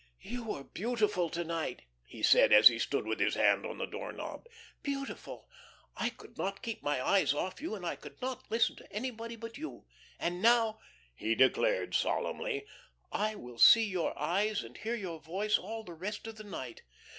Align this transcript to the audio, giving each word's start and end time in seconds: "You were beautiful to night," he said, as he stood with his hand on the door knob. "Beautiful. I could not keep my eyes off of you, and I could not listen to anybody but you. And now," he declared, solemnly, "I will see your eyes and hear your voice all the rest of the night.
"You 0.21 0.43
were 0.45 0.63
beautiful 0.63 1.29
to 1.29 1.43
night," 1.43 1.83
he 2.03 2.23
said, 2.23 2.51
as 2.51 2.69
he 2.69 2.79
stood 2.79 3.05
with 3.05 3.19
his 3.19 3.35
hand 3.35 3.67
on 3.67 3.77
the 3.77 3.85
door 3.85 4.11
knob. 4.11 4.47
"Beautiful. 4.81 5.47
I 5.95 6.09
could 6.09 6.39
not 6.39 6.63
keep 6.63 6.81
my 6.81 6.99
eyes 7.07 7.35
off 7.35 7.53
of 7.53 7.61
you, 7.61 7.75
and 7.75 7.85
I 7.85 7.97
could 7.97 8.19
not 8.19 8.49
listen 8.49 8.75
to 8.77 8.91
anybody 8.91 9.35
but 9.35 9.59
you. 9.59 9.85
And 10.17 10.41
now," 10.41 10.79
he 11.13 11.35
declared, 11.35 11.93
solemnly, 11.93 12.65
"I 13.11 13.35
will 13.35 13.59
see 13.59 13.85
your 13.87 14.17
eyes 14.17 14.63
and 14.63 14.75
hear 14.75 14.95
your 14.95 15.19
voice 15.19 15.59
all 15.59 15.83
the 15.83 15.93
rest 15.93 16.25
of 16.25 16.37
the 16.37 16.43
night. 16.45 16.81